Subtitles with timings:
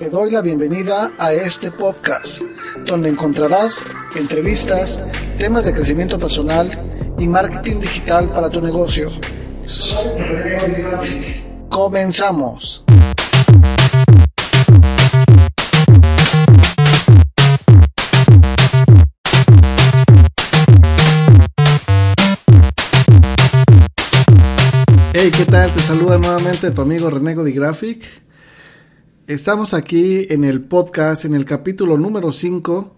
[0.00, 2.40] Te doy la bienvenida a este podcast,
[2.86, 3.84] donde encontrarás
[4.16, 5.04] entrevistas,
[5.36, 9.10] temas de crecimiento personal y marketing digital para tu negocio.
[9.66, 12.82] Soy Comenzamos.
[25.12, 25.70] Hey, ¿qué tal?
[25.74, 28.29] Te saluda nuevamente tu amigo Renego de Graphic.
[29.30, 32.96] Estamos aquí en el podcast, en el capítulo número 5.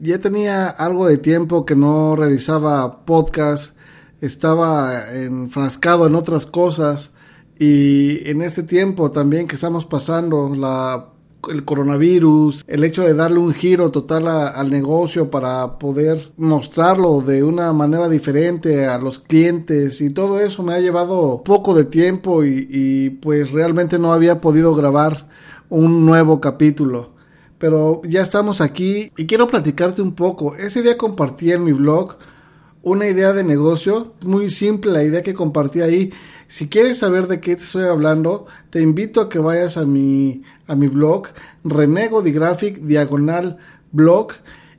[0.00, 3.76] Ya tenía algo de tiempo que no realizaba podcast,
[4.20, 7.12] estaba enfrascado en otras cosas.
[7.56, 11.10] Y en este tiempo también que estamos pasando la
[11.48, 17.44] el coronavirus, el hecho de darle un giro total al negocio para poder mostrarlo de
[17.44, 22.44] una manera diferente a los clientes y todo eso me ha llevado poco de tiempo
[22.44, 25.29] y pues realmente no había podido grabar
[25.70, 27.14] un nuevo capítulo.
[27.58, 30.56] Pero ya estamos aquí y quiero platicarte un poco.
[30.56, 32.16] Ese día compartí en mi blog
[32.82, 36.12] una idea de negocio, muy simple la idea que compartí ahí.
[36.48, 40.42] Si quieres saber de qué te estoy hablando, te invito a que vayas a mi,
[40.66, 41.28] a mi blog,
[41.62, 43.58] Renego de Graphic, diagonal
[43.92, 44.32] blog,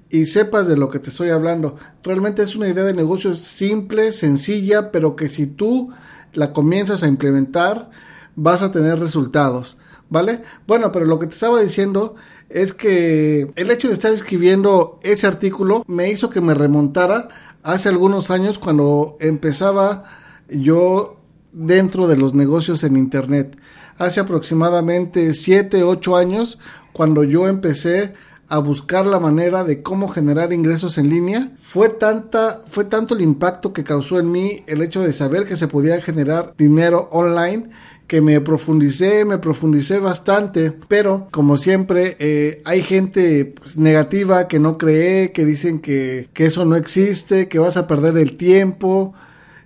[0.10, 1.78] y sepas de lo que te estoy hablando.
[2.04, 5.92] Realmente es una idea de negocio simple, sencilla, pero que si tú
[6.34, 7.92] la comienzas a implementar,
[8.36, 9.78] vas a tener resultados.
[10.12, 10.42] ¿Vale?
[10.68, 12.16] Bueno, pero lo que te estaba diciendo
[12.50, 17.30] es que el hecho de estar escribiendo ese artículo me hizo que me remontara
[17.64, 20.04] hace algunos años cuando empezaba
[20.50, 21.16] yo
[21.54, 23.58] dentro de los negocios en Internet.
[23.98, 26.60] Hace aproximadamente 7, 8 años
[26.92, 28.14] cuando yo empecé
[28.50, 33.22] a buscar la manera de cómo generar ingresos en línea, fue tanta fue tanto el
[33.22, 37.70] impacto que causó en mí el hecho de saber que se podía generar dinero online
[38.12, 44.60] que me profundicé, me profundicé bastante, pero como siempre eh, hay gente pues, negativa que
[44.60, 49.14] no cree, que dicen que, que eso no existe, que vas a perder el tiempo,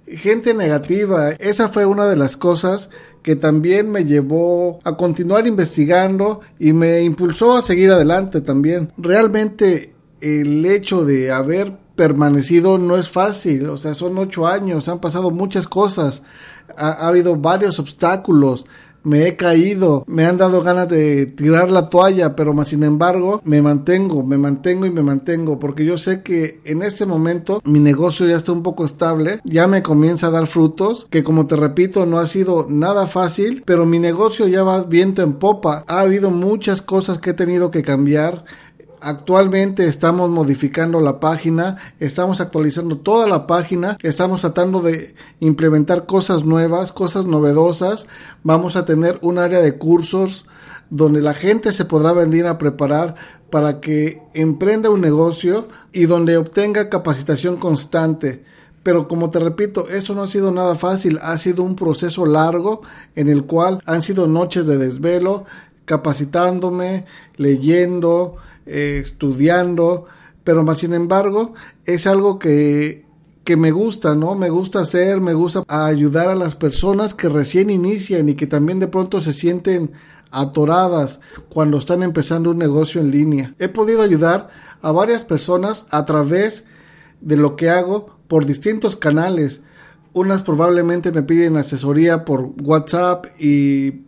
[0.06, 1.32] gente negativa.
[1.32, 2.92] Esa fue una de las cosas
[3.24, 8.94] que también me llevó a continuar investigando y me impulsó a seguir adelante también.
[8.96, 15.00] Realmente el hecho de haber permanecido no es fácil, o sea, son ocho años, han
[15.00, 16.24] pasado muchas cosas
[16.78, 18.66] ha, habido varios obstáculos,
[19.04, 23.40] me he caído, me han dado ganas de tirar la toalla, pero más sin embargo
[23.44, 27.80] me mantengo, me mantengo y me mantengo, porque yo sé que en este momento mi
[27.80, 31.56] negocio ya está un poco estable, ya me comienza a dar frutos, que como te
[31.56, 36.00] repito no ha sido nada fácil, pero mi negocio ya va viento en popa, ha
[36.00, 38.46] habido muchas cosas que he tenido que cambiar,
[39.06, 46.44] Actualmente estamos modificando la página, estamos actualizando toda la página, estamos tratando de implementar cosas
[46.44, 48.08] nuevas, cosas novedosas.
[48.42, 50.48] Vamos a tener un área de cursos
[50.90, 53.14] donde la gente se podrá venir a preparar
[53.52, 58.44] para que emprenda un negocio y donde obtenga capacitación constante.
[58.82, 62.82] Pero como te repito, eso no ha sido nada fácil, ha sido un proceso largo
[63.16, 65.46] en el cual han sido noches de desvelo,
[65.86, 67.06] capacitándome,
[67.38, 70.06] leyendo, estudiando,
[70.44, 71.54] pero más sin embargo
[71.86, 73.06] es algo que,
[73.44, 74.36] que me gusta, ¿no?
[74.36, 78.80] Me gusta hacer, me gusta ayudar a las personas que recién inician y que también
[78.80, 79.92] de pronto se sienten
[80.32, 83.56] atoradas cuando están empezando un negocio en línea.
[83.60, 84.50] He podido ayudar
[84.82, 86.66] a varias personas a través
[87.22, 89.62] de lo que hago por distintos canales.
[90.14, 94.05] Unas probablemente me piden asesoría por WhatsApp y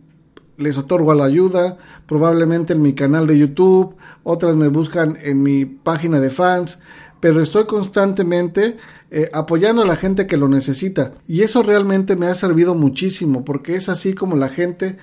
[0.58, 5.64] les otorgo la ayuda, probablemente en mi canal de YouTube, otras me buscan en mi
[5.64, 6.80] página de fans,
[7.20, 8.76] pero estoy constantemente
[9.10, 11.14] eh, apoyando a la gente que lo necesita.
[11.26, 14.98] Y eso realmente me ha servido muchísimo, porque es así como la gente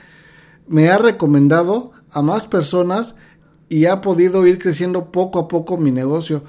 [0.67, 3.15] me ha recomendado a más personas
[3.69, 6.43] y ha podido ir creciendo poco a poco mi negocio.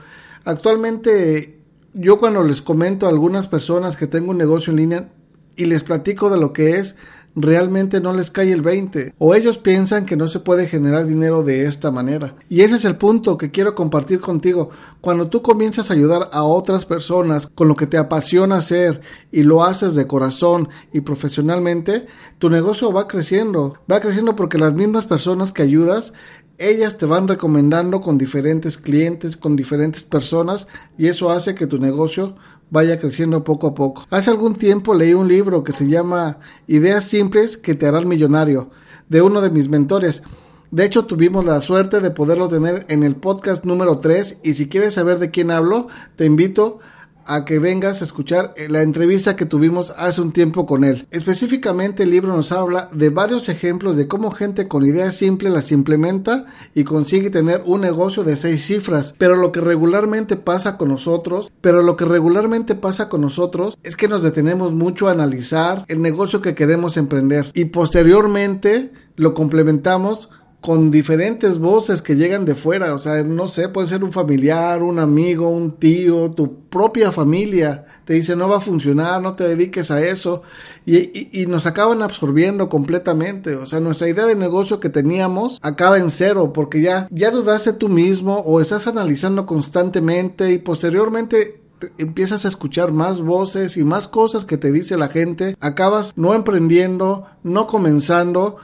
[0.45, 1.61] Actualmente
[1.95, 5.09] yo cuando les comento a algunas personas que tengo un negocio en línea
[5.57, 6.97] y les platico de lo que es,
[7.37, 11.43] realmente no les cae el 20 o ellos piensan que no se puede generar dinero
[11.43, 12.35] de esta manera.
[12.49, 14.71] Y ese es el punto que quiero compartir contigo.
[15.01, 19.43] Cuando tú comienzas a ayudar a otras personas con lo que te apasiona hacer y
[19.43, 22.07] lo haces de corazón y profesionalmente,
[22.39, 23.75] tu negocio va creciendo.
[23.91, 26.15] Va creciendo porque las mismas personas que ayudas
[26.59, 31.79] ellas te van recomendando con diferentes clientes, con diferentes personas y eso hace que tu
[31.79, 32.37] negocio
[32.71, 34.07] vaya creciendo poco a poco.
[34.11, 38.71] Hace algún tiempo leí un libro que se llama Ideas simples que te harán millonario,
[39.09, 40.23] de uno de mis mentores.
[40.71, 44.69] De hecho, tuvimos la suerte de poderlo tener en el podcast número 3 y si
[44.69, 46.96] quieres saber de quién hablo, te invito a
[47.45, 51.07] que vengas a escuchar eh, la entrevista que tuvimos hace un tiempo con él.
[51.11, 55.73] Específicamente el libro nos habla de varios ejemplos de cómo gente con ideas simples las
[55.73, 59.15] implementa y consigue tener un negocio de seis cifras.
[59.19, 63.97] Pero lo que regularmente pasa con nosotros, pero lo que regularmente pasa con nosotros es
[63.97, 70.31] que nos detenemos mucho a analizar el negocio que queremos emprender y posteriormente lo complementamos
[70.67, 74.83] con diferentes voces que llegan de fuera, o sea, no sé, puede ser un familiar,
[74.83, 79.47] un amigo, un tío, tu propia familia, te dice no va a funcionar, no te
[79.47, 80.43] dediques a eso,
[80.85, 86.11] y, nos acaban absorbiendo completamente, o sea, nuestra idea de negocio que teníamos acaba en
[86.11, 91.61] cero, porque ya, ya dudaste tú mismo o estás analizando constantemente y posteriormente
[91.97, 96.35] empiezas a escuchar más voces y más cosas que te dice la gente, acabas no
[96.35, 98.57] emprendiendo, no comenzando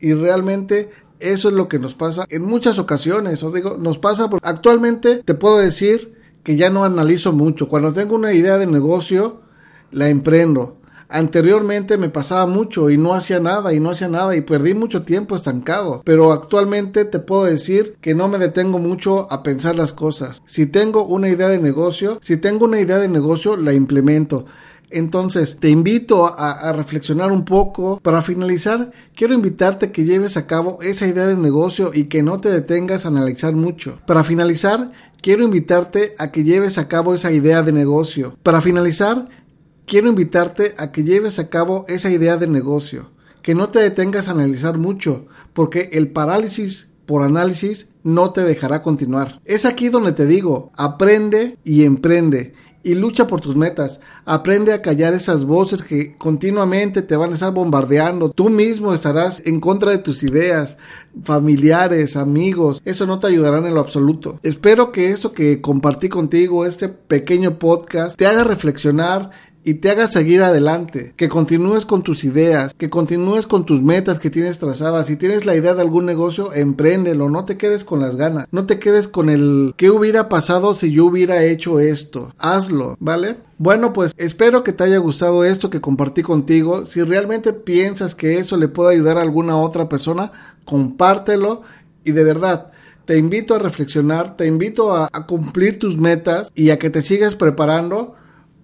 [0.00, 0.88] y realmente
[1.20, 3.42] eso es lo que nos pasa en muchas ocasiones.
[3.42, 7.68] Os digo, nos pasa porque actualmente te puedo decir que ya no analizo mucho.
[7.68, 9.42] Cuando tengo una idea de negocio,
[9.92, 10.78] la emprendo.
[11.12, 15.02] Anteriormente me pasaba mucho y no hacía nada y no hacía nada y perdí mucho
[15.02, 16.02] tiempo estancado.
[16.04, 20.42] Pero actualmente te puedo decir que no me detengo mucho a pensar las cosas.
[20.46, 24.46] Si tengo una idea de negocio, si tengo una idea de negocio, la implemento.
[24.90, 28.00] Entonces, te invito a, reflexionar un poco.
[28.02, 32.22] Para finalizar, quiero invitarte a que lleves a cabo esa idea de negocio y que
[32.22, 34.00] no te detengas a analizar mucho.
[34.06, 34.92] Para finalizar,
[35.22, 38.36] quiero invitarte a que lleves a cabo esa idea de negocio.
[38.42, 39.28] Para finalizar,
[39.86, 43.10] quiero invitarte a que lleves a cabo esa idea de negocio.
[43.42, 48.82] Que no te detengas a analizar mucho, porque el parálisis por análisis no te dejará
[48.82, 49.40] continuar.
[49.44, 54.00] Es aquí donde te digo, aprende y emprende y lucha por tus metas.
[54.24, 58.30] Aprende a callar esas voces que continuamente te van a estar bombardeando.
[58.30, 60.78] Tú mismo estarás en contra de tus ideas,
[61.24, 62.80] familiares, amigos.
[62.84, 64.38] Eso no te ayudará en lo absoluto.
[64.42, 69.30] Espero que eso que compartí contigo, este pequeño podcast, te haga reflexionar
[69.62, 74.18] y te haga seguir adelante, que continúes con tus ideas, que continúes con tus metas
[74.18, 75.06] que tienes trazadas.
[75.06, 78.66] Si tienes la idea de algún negocio, empréndelo, no te quedes con las ganas, no
[78.66, 82.32] te quedes con el qué hubiera pasado si yo hubiera hecho esto.
[82.38, 83.36] Hazlo, ¿vale?
[83.58, 86.86] Bueno, pues espero que te haya gustado esto que compartí contigo.
[86.86, 90.32] Si realmente piensas que eso le puede ayudar a alguna otra persona,
[90.64, 91.62] compártelo
[92.04, 92.72] y de verdad
[93.04, 97.02] te invito a reflexionar, te invito a, a, cumplir tus metas y a que te
[97.02, 98.14] sigas preparando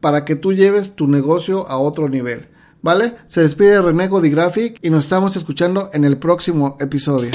[0.06, 2.46] para que tú lleves tu negocio a otro nivel.
[2.80, 3.16] ¿Vale?
[3.26, 7.32] Se despide René Graphic y nos estamos escuchando en el próximo episodio.